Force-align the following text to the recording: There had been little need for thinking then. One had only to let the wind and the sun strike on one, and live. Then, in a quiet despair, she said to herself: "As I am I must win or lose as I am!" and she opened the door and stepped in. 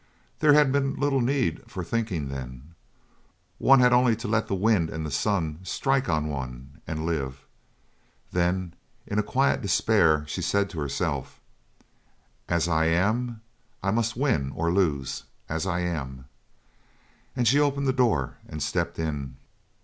There 0.39 0.53
had 0.53 0.71
been 0.71 0.95
little 0.95 1.21
need 1.21 1.69
for 1.69 1.83
thinking 1.83 2.29
then. 2.29 2.73
One 3.59 3.79
had 3.81 3.93
only 3.93 4.15
to 4.15 4.27
let 4.27 4.47
the 4.47 4.55
wind 4.55 4.89
and 4.89 5.05
the 5.05 5.11
sun 5.11 5.59
strike 5.61 6.09
on 6.09 6.27
one, 6.27 6.81
and 6.87 7.05
live. 7.05 7.45
Then, 8.31 8.73
in 9.05 9.19
a 9.19 9.21
quiet 9.21 9.61
despair, 9.61 10.25
she 10.27 10.41
said 10.41 10.71
to 10.71 10.79
herself: 10.79 11.39
"As 12.49 12.67
I 12.67 12.85
am 12.85 13.41
I 13.83 13.91
must 13.91 14.17
win 14.17 14.51
or 14.55 14.73
lose 14.73 15.25
as 15.47 15.67
I 15.67 15.81
am!" 15.81 16.25
and 17.35 17.47
she 17.47 17.59
opened 17.59 17.85
the 17.85 17.93
door 17.93 18.37
and 18.47 18.63
stepped 18.63 18.97
in. 18.97 19.35